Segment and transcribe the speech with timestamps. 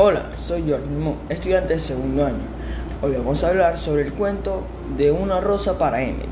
[0.00, 2.38] Hola, soy George Mimón, estudiante de segundo año.
[3.02, 4.62] Hoy vamos a hablar sobre el cuento
[4.96, 6.28] de una rosa para Emily.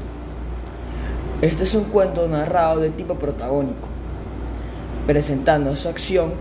[1.42, 3.88] Este es un cuento narrado de tipo protagónico,
[5.08, 6.34] presentando su acción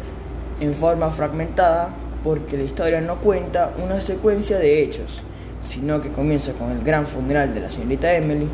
[0.60, 1.90] en forma fragmentada
[2.24, 5.24] porque la historia no cuenta una secuencia de hechos,
[5.64, 8.48] sino que comienza con el gran funeral de la señorita Emily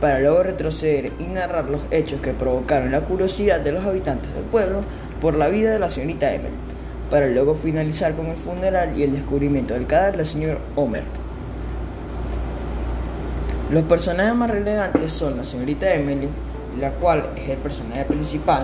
[0.00, 4.44] para luego retroceder y narrar los hechos que provocaron la curiosidad de los habitantes del
[4.44, 4.82] pueblo
[5.20, 6.54] por la vida de la señorita Emily
[7.12, 11.02] para luego finalizar con el funeral y el descubrimiento del cadáver del señor Homer.
[13.70, 16.26] Los personajes más relevantes son la señorita Emily,
[16.80, 18.62] la cual es el personaje principal.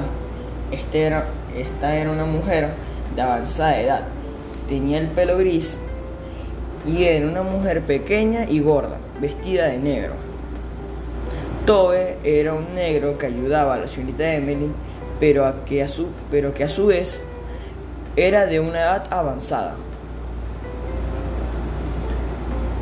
[0.73, 1.13] Este
[1.59, 2.71] esta era una mujer
[3.15, 4.03] de avanzada edad,
[4.67, 5.79] tenía el pelo gris
[6.87, 10.15] y era una mujer pequeña y gorda, vestida de negro.
[11.67, 14.71] Tobe era un negro que ayudaba a la señorita Emily,
[15.21, 15.55] pero, a
[16.31, 17.21] pero que a su vez
[18.27, 19.77] era de una edad avanzada.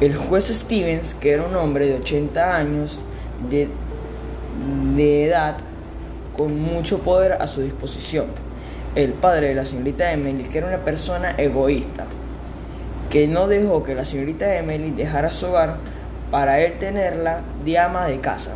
[0.00, 3.02] El juez Stevens, que era un hombre de 80 años
[3.50, 3.68] de,
[5.26, 5.58] edad,
[6.34, 8.28] con mucho poder a su disposición.
[8.94, 12.06] El padre de la señorita Emily, que era una persona egoísta,
[13.10, 15.76] que no dejó que la señorita Emily dejara su hogar
[16.30, 18.52] para él tenerla de ama de casa.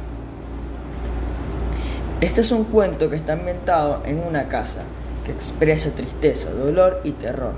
[2.23, 4.81] Este es un cuento que está ambientado en una casa
[5.25, 7.53] que expresa tristeza, dolor y terror.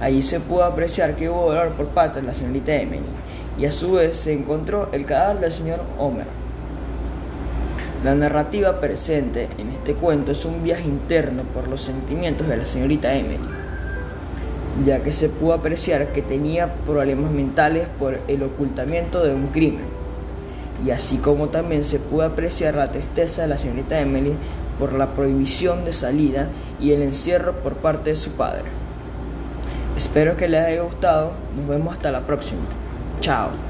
[0.00, 3.02] Allí se pudo apreciar que hubo dolor por parte de la señorita Emily
[3.58, 6.26] y a su vez se encontró el cadáver del señor Homer.
[8.04, 12.64] La narrativa presente en este cuento es un viaje interno por los sentimientos de la
[12.64, 13.40] señorita Emily,
[14.86, 19.86] ya que se pudo apreciar que tenía problemas mentales por el ocultamiento de un crimen,
[20.86, 24.34] y así como también se pudo apreciar la tristeza de la señorita Emily
[24.78, 26.48] por la prohibición de salida
[26.80, 28.64] y el encierro por parte de su padre.
[29.96, 32.62] Espero que les haya gustado, nos vemos hasta la próxima.
[33.20, 33.67] Chao.